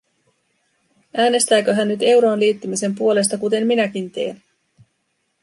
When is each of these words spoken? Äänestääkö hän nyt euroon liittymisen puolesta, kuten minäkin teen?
Äänestääkö 1.17 1.73
hän 1.75 1.87
nyt 1.87 1.99
euroon 2.01 2.39
liittymisen 2.39 2.95
puolesta, 2.95 3.37
kuten 3.37 3.67
minäkin 3.67 4.11
teen? 4.11 4.43